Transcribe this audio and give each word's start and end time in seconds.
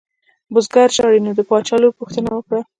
بزګر 0.53 0.89
ژاړي 0.95 1.19
نو 1.25 1.31
د 1.37 1.41
باچا 1.49 1.75
لور 1.81 1.93
پوښتنه 1.99 2.29
وکړه. 2.33 2.59